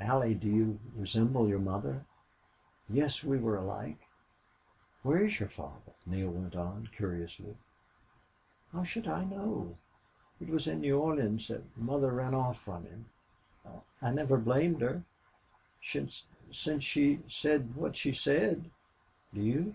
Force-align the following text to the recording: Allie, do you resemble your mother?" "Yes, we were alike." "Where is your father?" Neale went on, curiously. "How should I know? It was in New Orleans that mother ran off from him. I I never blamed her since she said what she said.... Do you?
Allie, 0.00 0.34
do 0.34 0.46
you 0.46 0.78
resemble 0.94 1.48
your 1.48 1.58
mother?" 1.60 2.04
"Yes, 2.90 3.24
we 3.24 3.38
were 3.38 3.56
alike." 3.56 3.98
"Where 5.02 5.16
is 5.16 5.40
your 5.40 5.48
father?" 5.48 5.92
Neale 6.04 6.28
went 6.28 6.54
on, 6.54 6.90
curiously. 6.92 7.56
"How 8.70 8.82
should 8.82 9.08
I 9.08 9.24
know? 9.24 9.78
It 10.42 10.50
was 10.50 10.66
in 10.66 10.82
New 10.82 10.98
Orleans 11.00 11.48
that 11.48 11.74
mother 11.74 12.12
ran 12.12 12.34
off 12.34 12.58
from 12.60 12.84
him. 12.84 13.06
I 13.64 13.80
I 14.02 14.10
never 14.10 14.36
blamed 14.36 14.82
her 14.82 15.04
since 15.82 16.26
she 16.80 17.22
said 17.26 17.74
what 17.74 17.96
she 17.96 18.12
said.... 18.12 18.70
Do 19.32 19.40
you? 19.40 19.74